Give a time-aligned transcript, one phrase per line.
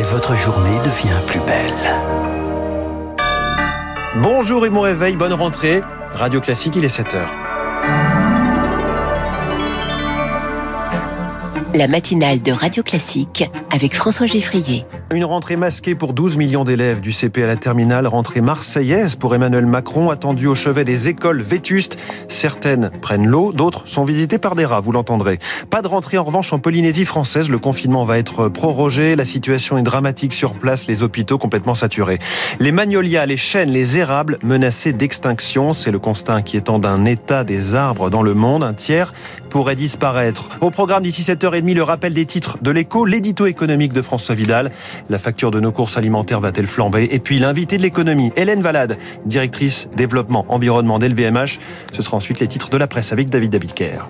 [0.00, 1.74] et votre journée devient plus belle.
[4.22, 5.82] Bonjour et bon réveil, bonne rentrée.
[6.14, 7.39] Radio Classique, il est 7h.
[11.72, 14.84] La matinale de Radio Classique avec François Geffrier.
[15.12, 19.36] Une rentrée masquée pour 12 millions d'élèves du CP à la terminale, rentrée marseillaise pour
[19.36, 21.96] Emmanuel Macron, attendue au chevet des écoles vétustes.
[22.28, 25.38] Certaines prennent l'eau, d'autres sont visitées par des rats, vous l'entendrez.
[25.70, 29.78] Pas de rentrée en revanche en Polynésie française, le confinement va être prorogé, la situation
[29.78, 32.18] est dramatique sur place, les hôpitaux complètement saturés.
[32.58, 37.76] Les magnolias, les chênes, les érables menacés d'extinction, c'est le constat inquiétant d'un état des
[37.76, 39.12] arbres dans le monde, un tiers
[39.50, 40.48] pourrait disparaître.
[40.62, 44.70] Au programme d'ici 7h30, le rappel des titres de l'écho, l'édito économique de François Vidal.
[45.10, 47.08] La facture de nos courses alimentaires va-t-elle flamber?
[47.10, 48.96] Et puis l'invité de l'économie, Hélène Valade,
[49.26, 51.58] directrice développement environnement d'LVMH.
[51.92, 54.08] Ce sera ensuite les titres de la presse avec David Dabiker.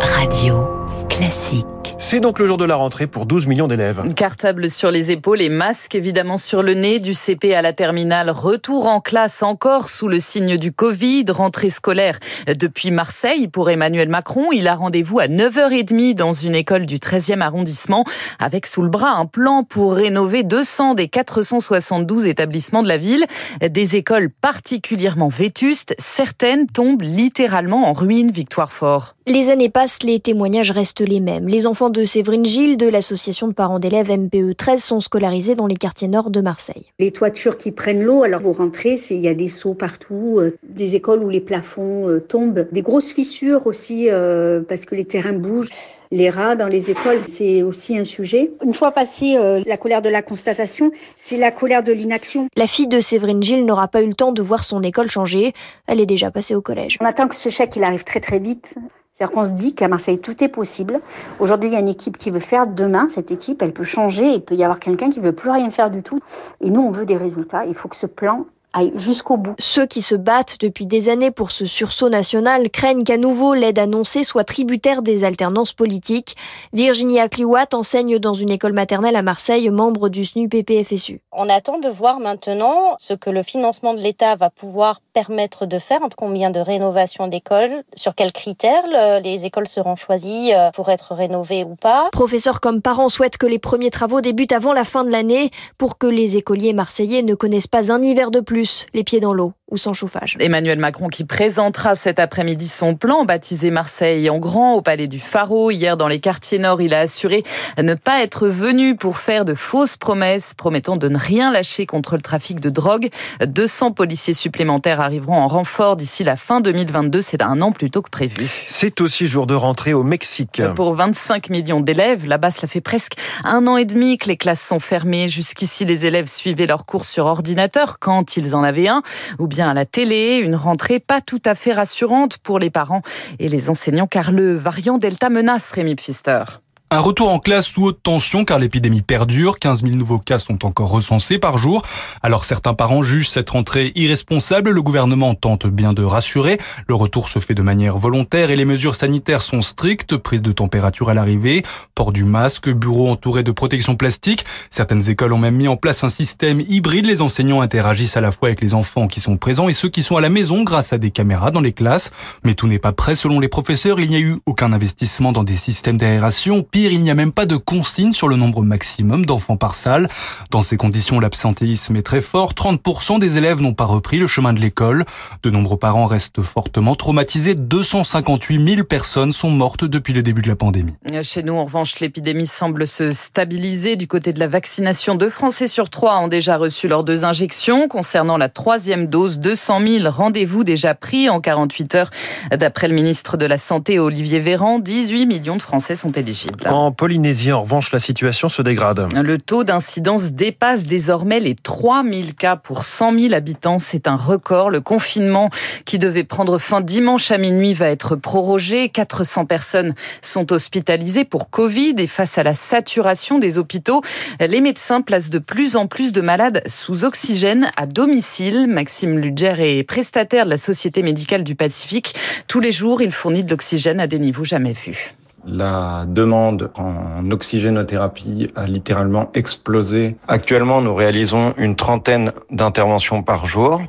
[0.00, 0.79] Radio
[1.10, 1.66] classique.
[1.98, 4.02] C'est donc le jour de la rentrée pour 12 millions d'élèves.
[4.14, 8.30] Cartable sur les épaules et masque évidemment sur le nez, du CP à la terminale.
[8.30, 11.26] Retour en classe encore sous le signe du Covid.
[11.28, 14.46] Rentrée scolaire depuis Marseille pour Emmanuel Macron.
[14.52, 18.04] Il a rendez-vous à 9h30 dans une école du 13e arrondissement
[18.38, 23.26] avec sous le bras un plan pour rénover 200 des 472 établissements de la ville.
[23.60, 25.94] Des écoles particulièrement vétustes.
[25.98, 29.16] Certaines tombent littéralement en ruine, Victoire Fort.
[29.26, 31.48] Les années passent, les témoignages restent les mêmes.
[31.48, 35.66] Les enfants de Séverine Gilles de l'association de parents d'élèves MPE 13 sont scolarisés dans
[35.66, 36.86] les quartiers nord de Marseille.
[36.98, 40.56] Les toitures qui prennent l'eau, alors vous rentrez, il y a des seaux partout, euh,
[40.62, 45.04] des écoles où les plafonds euh, tombent, des grosses fissures aussi euh, parce que les
[45.04, 45.70] terrains bougent.
[46.12, 48.50] Les rats dans les écoles, c'est aussi un sujet.
[48.64, 52.48] Une fois passé la colère de la constatation, c'est la colère de l'inaction.
[52.56, 55.52] La fille de Séverine Gilles n'aura pas eu le temps de voir son école changer.
[55.86, 56.96] Elle est déjà passée au collège.
[57.00, 58.74] On attend que ce chèque il arrive très très vite.
[59.12, 61.00] C'est-à-dire qu'on se dit qu'à Marseille, tout est possible.
[61.40, 62.66] Aujourd'hui, il y a une équipe qui veut faire.
[62.66, 64.26] Demain, cette équipe, elle peut changer.
[64.34, 66.20] Il peut y avoir quelqu'un qui veut plus rien faire du tout.
[66.60, 67.66] Et nous, on veut des résultats.
[67.66, 69.54] Il faut que ce plan aille jusqu'au bout.
[69.58, 73.78] Ceux qui se battent depuis des années pour ce sursaut national craignent qu'à nouveau l'aide
[73.78, 76.36] annoncée soit tributaire des alternances politiques.
[76.72, 81.20] Virginia Cliwat enseigne dans une école maternelle à Marseille, membre du SNU-PPFSU.
[81.32, 85.78] On attend de voir maintenant ce que le financement de l'État va pouvoir permettre de
[85.78, 88.84] faire, combien de rénovations d'écoles, sur quels critères
[89.22, 92.08] les écoles seront choisies euh, pour être rénovées ou pas?
[92.10, 95.98] Professeurs comme parents souhaitent que les premiers travaux débutent avant la fin de l'année pour
[95.98, 99.52] que les écoliers marseillais ne connaissent pas un hiver de plus, les pieds dans l'eau
[99.70, 100.36] ou sans chauffage.
[100.40, 105.18] Emmanuel Macron qui présentera cet après-midi son plan baptisé Marseille en grand au palais du
[105.18, 105.70] Pharaon.
[105.70, 107.42] Hier dans les quartiers nord, il a assuré
[107.78, 112.16] ne pas être venu pour faire de fausses promesses, promettant de ne rien lâcher contre
[112.16, 113.10] le trafic de drogue.
[113.44, 117.20] 200 policiers supplémentaires arriveront en renfort d'ici la fin 2022.
[117.20, 118.48] C'est un an plus tôt que prévu.
[118.66, 120.62] C'est aussi jour de rentrée au Mexique.
[120.74, 123.14] Pour 25 millions d'élèves, là-bas, cela fait presque
[123.44, 125.28] un an et demi que les classes sont fermées.
[125.28, 129.02] Jusqu'ici, les élèves suivaient leurs cours sur ordinateur quand ils en avaient un,
[129.38, 130.38] ou bien à la télé.
[130.38, 133.02] Une rentrée pas tout à fait rassurante pour les parents
[133.38, 136.44] et les enseignants car le variant Delta menace Rémi Pfister.
[136.92, 139.60] Un retour en classe sous haute tension car l'épidémie perdure.
[139.60, 141.82] 15 000 nouveaux cas sont encore recensés par jour.
[142.20, 144.70] Alors certains parents jugent cette rentrée irresponsable.
[144.70, 146.58] Le gouvernement tente bien de rassurer.
[146.88, 150.16] Le retour se fait de manière volontaire et les mesures sanitaires sont strictes.
[150.16, 151.62] Prise de température à l'arrivée,
[151.94, 154.44] port du masque, bureau entouré de protection plastique.
[154.70, 157.06] Certaines écoles ont même mis en place un système hybride.
[157.06, 160.02] Les enseignants interagissent à la fois avec les enfants qui sont présents et ceux qui
[160.02, 162.10] sont à la maison grâce à des caméras dans les classes.
[162.42, 164.00] Mais tout n'est pas prêt selon les professeurs.
[164.00, 167.46] Il n'y a eu aucun investissement dans des systèmes d'aération il n'y a même pas
[167.46, 170.08] de consigne sur le nombre maximum d'enfants par salle.
[170.50, 172.54] Dans ces conditions, l'absentéisme est très fort.
[172.54, 175.04] 30% des élèves n'ont pas repris le chemin de l'école.
[175.42, 177.54] De nombreux parents restent fortement traumatisés.
[177.54, 180.94] 258 000 personnes sont mortes depuis le début de la pandémie.
[181.22, 183.96] Chez nous, en revanche, l'épidémie semble se stabiliser.
[183.96, 187.88] Du côté de la vaccination, deux Français sur trois ont déjà reçu leurs deux injections.
[187.88, 192.10] Concernant la troisième dose, 200 000 rendez-vous déjà pris en 48 heures.
[192.50, 196.64] D'après le ministre de la Santé, Olivier Véran, 18 millions de Français sont éligibles.
[196.70, 199.08] En Polynésie, en revanche, la situation se dégrade.
[199.12, 203.80] Le taux d'incidence dépasse désormais les 3000 cas pour 100 000 habitants.
[203.80, 204.70] C'est un record.
[204.70, 205.50] Le confinement
[205.84, 208.88] qui devait prendre fin dimanche à minuit va être prorogé.
[208.88, 214.02] 400 personnes sont hospitalisées pour Covid et face à la saturation des hôpitaux,
[214.38, 218.68] les médecins placent de plus en plus de malades sous oxygène à domicile.
[218.68, 222.14] Maxime Ludger est prestataire de la Société médicale du Pacifique.
[222.46, 225.14] Tous les jours, il fournit de l'oxygène à des niveaux jamais vus.
[225.44, 230.16] La demande en oxygénothérapie a littéralement explosé.
[230.28, 233.80] Actuellement, nous réalisons une trentaine d'interventions par jour.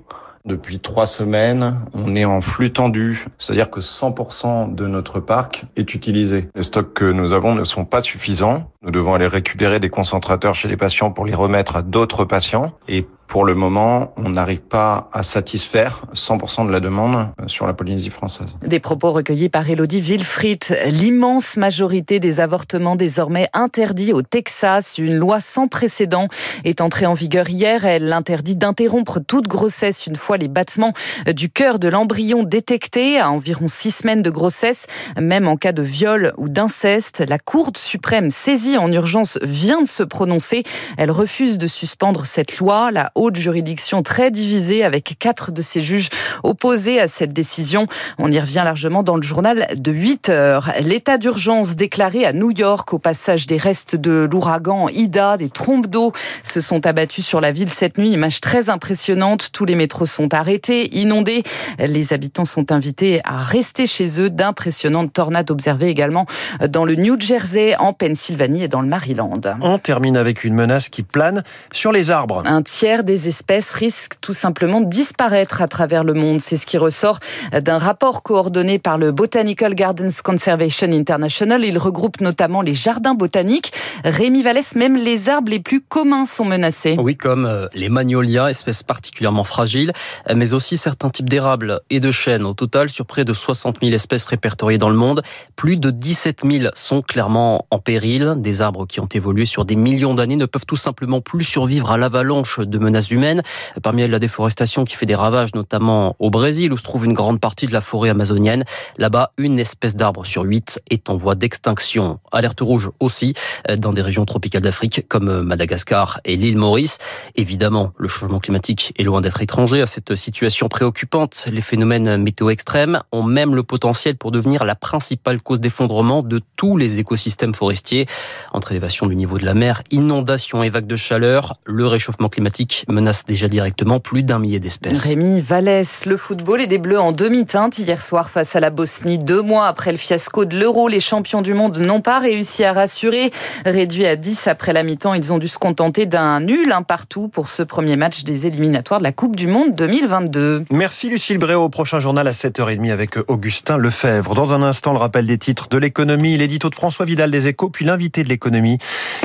[0.43, 5.93] Depuis trois semaines, on est en flux tendu, c'est-à-dire que 100% de notre parc est
[5.93, 6.49] utilisé.
[6.55, 8.71] Les stocks que nous avons ne sont pas suffisants.
[8.81, 12.71] Nous devons aller récupérer des concentrateurs chez les patients pour les remettre à d'autres patients.
[12.87, 17.73] Et pour le moment, on n'arrive pas à satisfaire 100% de la demande sur la
[17.73, 18.57] Polynésie française.
[18.61, 20.77] Des propos recueillis par Elodie Wilfried.
[20.87, 24.97] L'immense majorité des avortements désormais interdits au Texas.
[24.97, 26.27] Une loi sans précédent
[26.65, 27.85] est entrée en vigueur hier.
[27.85, 30.91] Elle interdit d'interrompre toute grossesse une fois les battements
[31.33, 34.87] du cœur de l'embryon détectés à environ six semaines de grossesse,
[35.17, 37.23] même en cas de viol ou d'inceste.
[37.25, 40.63] La Cour suprême saisie en urgence vient de se prononcer.
[40.97, 42.91] Elle refuse de suspendre cette loi.
[42.91, 46.09] La haute juridiction très divisée avec quatre de ses juges
[46.43, 47.85] opposés à cette décision.
[48.17, 50.71] On y revient largement dans le journal de 8 heures.
[50.81, 55.85] L'état d'urgence déclaré à New York au passage des restes de l'ouragan Ida, des trompes
[55.85, 56.13] d'eau
[56.43, 58.09] se sont abattues sur la ville cette nuit.
[58.09, 59.49] Image très impressionnante.
[59.53, 61.43] Tous les métros sont arrêtés, inondés.
[61.77, 64.31] Les habitants sont invités à rester chez eux.
[64.31, 66.25] D'impressionnantes tornades observées également
[66.69, 69.41] dans le New Jersey, en Pennsylvanie et dans le Maryland.
[69.61, 72.41] On termine avec une menace qui plane sur les arbres.
[72.45, 76.41] Un tiers des espèces risquent tout simplement de disparaître à travers le monde.
[76.41, 77.19] C'est ce qui ressort
[77.51, 81.63] d'un rapport coordonné par le Botanical Gardens Conservation International.
[81.63, 83.73] Il regroupe notamment les jardins botaniques.
[84.03, 86.97] Rémi Vallès, même les arbres les plus communs sont menacés.
[86.99, 89.93] Oui, comme euh, les magnolias, espèces particulièrement fragiles,
[90.29, 92.45] euh, mais aussi certains types d'érables et de chênes.
[92.45, 95.21] Au total, sur près de 60 000 espèces répertoriées dans le monde,
[95.55, 98.35] plus de 17 000 sont clairement en péril.
[98.37, 101.91] Des arbres qui ont évolué sur des millions d'années ne peuvent tout simplement plus survivre
[101.91, 103.41] à l'avalanche de menaces humaines.
[103.81, 107.13] Parmi elles, la déforestation qui fait des ravages, notamment au Brésil, où se trouve une
[107.13, 108.65] grande partie de la forêt amazonienne.
[108.97, 112.19] Là-bas, une espèce d'arbre sur huit est en voie d'extinction.
[112.31, 113.33] Alerte rouge aussi
[113.69, 116.97] euh, dans des régions tropicales d'Afrique, comme euh, Madagascar et l'île Maurice.
[117.35, 121.47] Évidemment, le changement climatique est loin d'être étranger à cette situation préoccupante.
[121.51, 126.41] Les phénomènes météo extrêmes ont même le potentiel pour devenir la principale cause d'effondrement de
[126.55, 128.05] tous les écosystèmes forestiers.
[128.53, 132.80] Entre élévation du niveau de la mer, inondations et vagues de chaleur, le réchauffement climatique
[132.89, 135.05] menace déjà directement plus d'un millier d'espèces.
[135.05, 139.17] Rémi Vallès, le football et des Bleus en demi-teinte hier soir face à la Bosnie.
[139.17, 142.73] Deux mois après le fiasco de l'Euro, les champions du monde n'ont pas réussi à
[142.73, 143.31] rassurer.
[143.65, 147.27] Réduits à 10 après la mi-temps, ils ont dû se contenter d'un nul, un partout
[147.27, 150.65] pour ce premier match des éliminatoires de la Coupe du Monde 2022.
[150.71, 151.63] Merci Lucille Bréau.
[151.63, 154.33] Au prochain journal à 7h30 avec Augustin Lefebvre.
[154.33, 157.69] Dans un instant, le rappel des titres de l'économie, l'édito de François Vidal des Échos,
[157.69, 158.79] puis l'invité de l'économie.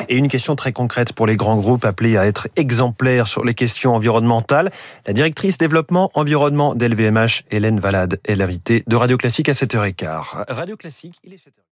[0.09, 3.55] Et une question très concrète pour les grands groupes appelés à être exemplaires sur les
[3.55, 4.71] questions environnementales.
[5.07, 10.45] La directrice développement environnement d'LVMH, Hélène Valade, est l'invitée de Radio Classique à 7h15.
[10.49, 11.63] Radio Classique, il est 7h.